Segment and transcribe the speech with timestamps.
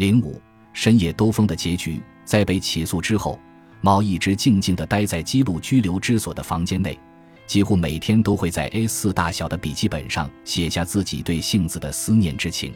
[0.00, 0.40] 零五
[0.72, 3.38] 深夜兜风的结局，在被起诉之后，
[3.82, 6.98] 猫一直静静地待在基路拘留之所的房间内，
[7.46, 12.72] 几乎每天都会在 A 四大小的笔记本上写下自己对杏子的思念之情。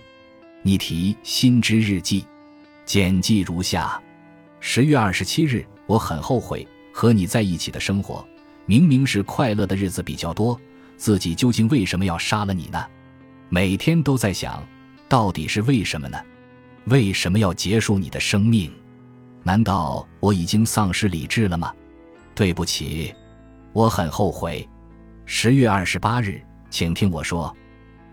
[0.60, 2.26] 你提：心之日记。
[2.84, 3.98] 简记如下：
[4.60, 8.22] 十月二十七日，我很后悔和你在一起的生活，
[8.66, 10.60] 明明是快乐的日子比较多，
[10.98, 12.84] 自己究竟为什么要杀了你呢？
[13.48, 14.62] 每天都在想，
[15.08, 16.18] 到底是为什么呢？
[16.86, 18.70] 为什么要结束你的生命？
[19.42, 21.72] 难道我已经丧失理智了吗？
[22.34, 23.14] 对不起，
[23.72, 24.68] 我很后悔。
[25.24, 27.54] 十月二十八日，请听我说，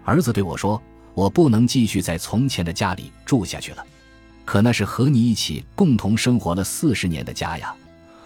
[0.05, 0.81] 儿子对我说
[1.13, 3.85] ：“我不能继续在从前的家里住下去了。”
[4.45, 7.75] 可那是和你一起共同生活了四十年的家呀，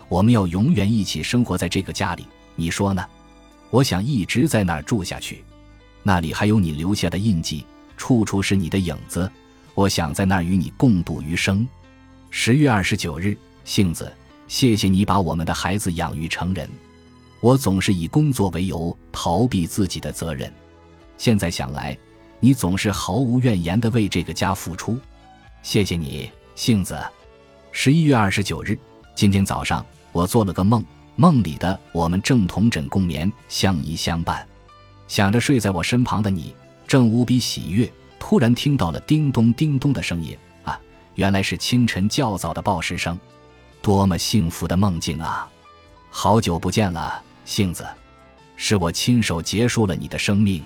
[0.10, 3.04] 我们要永远一起生活在这个家里，你说呢？
[3.72, 5.44] 我想一直在那儿住下去，
[6.04, 7.66] 那里还有你留下的印记，
[7.98, 9.30] 处处是你的影子。
[9.76, 11.68] 我想在那儿与你共度余生。
[12.30, 14.12] 十月二十九日，杏子，
[14.48, 16.68] 谢谢你把我们的孩子养育成人。
[17.42, 20.52] 我总是以工作为由逃避自己的责任，
[21.18, 21.96] 现在想来，
[22.40, 24.98] 你总是毫无怨言地为这个家付出。
[25.62, 26.98] 谢谢你，杏子。
[27.72, 28.80] 十一月二十九日，
[29.14, 30.84] 今天早上我做了个梦，
[31.18, 34.48] 梦里的我们正同枕共眠，相依相伴。
[35.08, 36.56] 想着睡在我身旁的你，
[36.88, 37.92] 正无比喜悦，
[38.28, 40.82] 突然听到了叮咚叮咚的声音啊，
[41.14, 43.16] 原来是清晨较早的报时声。
[43.84, 45.48] 多么幸福的梦境啊！
[46.10, 47.86] 好久不见了，杏子，
[48.56, 50.64] 是我亲手结束了你的生命，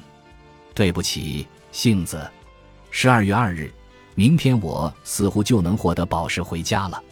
[0.74, 2.26] 对不起，杏子。
[2.92, 3.70] 十二月二日。
[4.16, 7.04] 明天我似乎就能获得宝石回家了，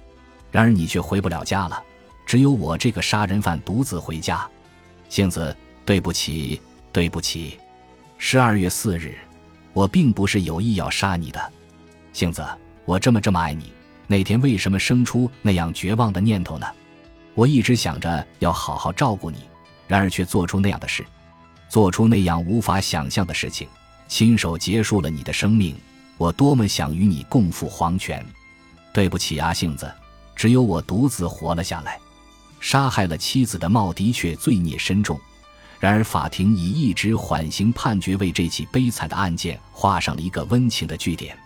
[0.50, 1.84] 然而你却回不了家了，
[2.26, 4.50] 只有我这个杀人犯独自回家。
[5.10, 5.54] 杏子，
[5.84, 6.62] 对不起，
[6.94, 7.60] 对不起。
[8.18, 9.14] 十二月四日，
[9.78, 11.54] 我并不是有意要杀你的，
[12.12, 12.44] 杏子，
[12.84, 13.72] 我这么这么爱你，
[14.08, 16.66] 那天为什么生出那样绝望的念头呢？
[17.36, 19.38] 我一直想着要好好照顾你，
[19.88, 21.06] 然而却做出那样的事，
[21.70, 23.68] 做出那样无法想象的事情，
[24.08, 25.76] 亲手结束了你的生命。
[26.18, 28.26] 我多么想与你共赴黄泉，
[28.92, 29.94] 对不起啊，杏子，
[30.36, 32.00] 只有我独自活了下来。
[32.60, 35.22] 杀害了妻子的茂的确罪孽深重，
[35.80, 41.38] 然而法庭以一纸缓刑判决为这起悲惨的案件画上了一个温情的句点。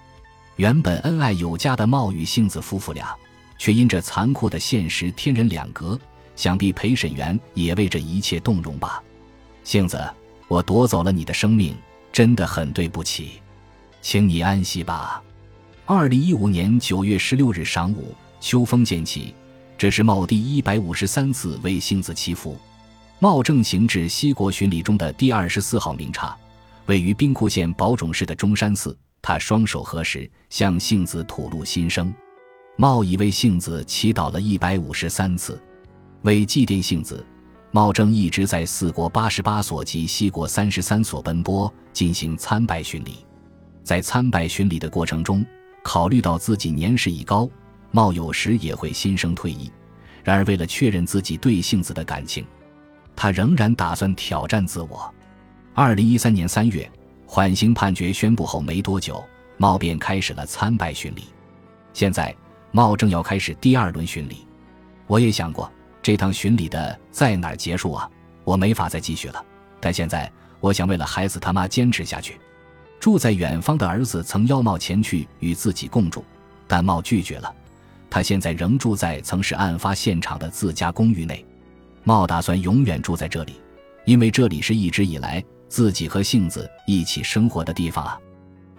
[0.55, 3.15] 原本恩爱有加的茂与杏子夫妇俩，
[3.57, 5.99] 却因这残酷的现实天人两隔。
[6.33, 9.03] 想必陪审员也为这一切动容吧。
[9.63, 10.01] 杏子，
[10.47, 11.75] 我夺走了你的生命，
[12.11, 13.33] 真的很对不起。
[14.01, 15.21] 请你安息吧。
[15.85, 19.35] 二零一五年九月十六日晌午，秋风渐起，
[19.77, 22.57] 这是茂第一百五十三次为杏子祈福。
[23.21, 26.35] 茂正行至西国巡礼中的第二十四号名刹，
[26.87, 28.97] 位于兵库县宝冢市的中山寺。
[29.21, 32.11] 他双手合十，向杏子吐露心声。
[32.77, 35.61] 茂已为杏子祈祷了一百五十三次。
[36.23, 37.23] 为祭奠杏子，
[37.69, 43.23] 茂正一直在四国八十八所及西国三十三所奔波，进行参拜巡礼。
[43.83, 45.45] 在参拜巡礼的过程中，
[45.83, 47.47] 考虑到自己年事已高，
[47.91, 49.71] 茂有时也会心生退意。
[50.23, 52.43] 然而，为了确认自己对杏子的感情，
[53.15, 55.13] 他仍然打算挑战自我。
[55.73, 56.89] 二零一三年三月，
[57.25, 59.23] 缓刑判决宣布后没多久，
[59.57, 61.25] 茂便开始了参拜巡礼。
[61.93, 62.35] 现在，
[62.71, 64.45] 茂正要开始第二轮巡礼。
[65.07, 68.09] 我也想过，这趟巡礼的在哪儿结束啊？
[68.43, 69.45] 我没法再继续了。
[69.79, 72.39] 但现在，我想为了孩子他妈坚持下去。
[72.99, 76.23] 住在远方的儿子曾邀茂前去与自己共住，
[76.67, 77.53] 但茂拒绝了。
[78.09, 81.45] 他现在仍住在曾是案发现场的自家公寓内。
[82.03, 83.61] 茂打算永远住在这里，
[84.05, 88.19] 因为这里是一直以来自己和杏子一起生活的地方啊。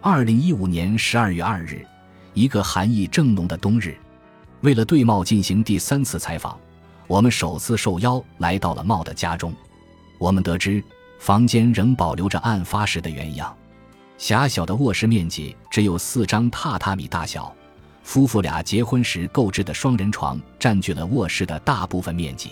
[0.01, 1.87] 二零一五年十二月二日，
[2.35, 3.97] 一个寒意正浓的冬日，
[4.63, 6.59] 为了对茂进行第三次采访，
[7.07, 9.55] 我们首次受邀来到了茂的家中。
[10.19, 10.83] 我们得知，
[11.21, 13.57] 房间仍保留着案发时的原样。
[14.19, 17.55] 狭小的卧室面积只有四张榻榻米大小，
[18.03, 22.51] 夫妇俩结婚时购置的双人床占据了卧室的大部分面积。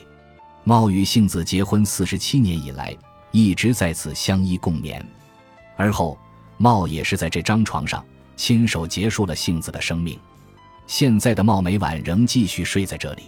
[0.64, 2.96] 茂与杏子结婚四十七年以来，
[3.30, 5.04] 一直在此相依共眠。
[5.76, 6.18] 而后，
[6.58, 8.04] 茂也是在这张床上
[8.36, 10.18] 亲手结束了杏子的生命。
[10.86, 13.24] 现在的茂每晚仍继续睡在这里。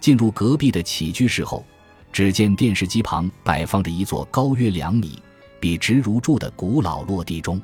[0.00, 1.64] 进入隔壁的起居室后，
[2.12, 5.20] 只见电视机旁摆放着一座高约两米。
[5.60, 7.60] 笔直如柱的古老落地钟，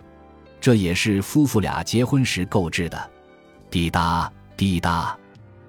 [0.61, 3.11] 这也是夫妇俩结婚时购置的。
[3.71, 5.17] 滴答滴答，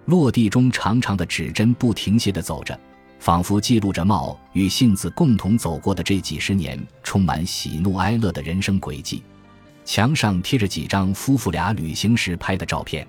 [0.06, 2.80] 落地钟长长的指针不停歇地走着，
[3.20, 9.24] 仿佛记录着茂与杏子共同走过的这几十年充满喜怒哀乐的人生轨迹。
[9.84, 13.08] 墙上贴着几张夫妇俩旅行时拍的照片，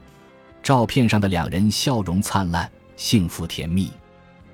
[0.62, 3.91] 照片上的两人笑容灿烂，幸福甜蜜。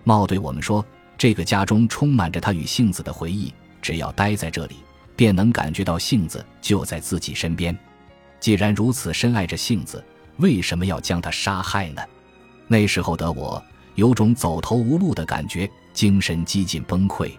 [0.05, 0.85] 茂对我们说
[1.19, 4.77] ：“这个家中充满着他与杏子的回忆，只要待在这里，
[5.15, 7.77] 便能感觉到杏子就在自己身边。
[8.41, 10.05] 既然如此深爱着杏子，
[10.39, 12.03] 为什么要将她杀害呢？”
[12.69, 13.63] 那时候的我
[13.95, 17.31] 有种走投无路的感觉，精神几近崩溃。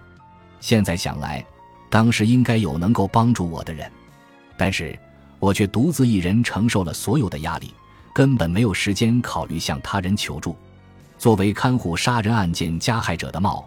[0.59, 1.45] 现在想来，
[1.89, 3.91] 当时应该有能够帮助我的人。
[4.57, 4.97] 但是，
[5.39, 7.73] 我却独自一人承受了所有的压力，
[8.13, 10.55] 根本没有时间考虑向他人求助。
[11.17, 13.65] 作为看护杀人案件加害者的茂，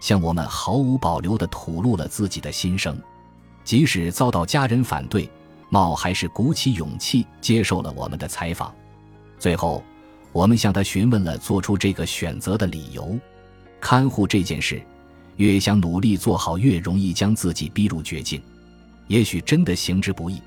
[0.00, 3.00] 向我们毫无保留地吐露了自己的心声。
[3.64, 5.28] 即使遭到家人反对，
[5.70, 8.72] 茂还是鼓起勇气接受了我们的采访。
[9.38, 9.82] 最后，
[10.36, 13.18] 我们向他询问了做出这个选择的理由。
[13.80, 14.82] 看护这件事，
[15.36, 18.42] 越想努力做好，越容易将自己逼入绝境。
[19.06, 20.42] 也许真的行之不易，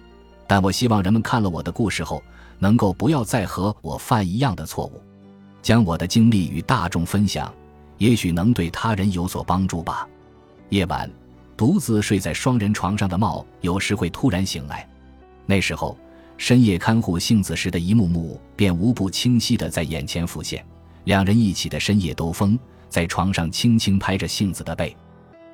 [0.46, 2.22] 但我希望人们看了我的故事后，
[2.60, 5.02] 能够不要再和我犯一样的错误，
[5.60, 7.52] 将我的经历与大众分享，
[7.98, 10.08] 也许能对他人有所帮助吧。
[10.70, 11.10] 夜晚，
[11.58, 14.88] 独自睡在双人床上的茂，有时会突然醒来，
[15.48, 15.98] 那时候
[16.40, 20.66] 深夜看护杏子时的一幕幕便无不清晰的在眼前浮现。
[21.04, 22.58] 两人一起的深夜兜风，
[22.88, 24.96] 在床上轻轻拍着杏子的背，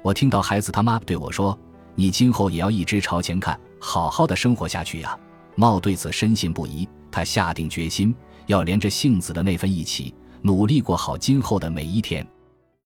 [0.03, 1.57] 我听到孩子他妈对我说。
[1.95, 5.17] 你今后也要一直朝前看，好好的生活下去呀。
[5.55, 8.13] 茂对此深信不疑，他下定决心
[8.45, 12.25] 要连着杏子的那份一起努力过好今后的每一天。